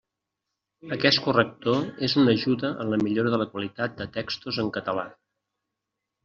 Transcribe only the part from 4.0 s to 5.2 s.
de textos en català.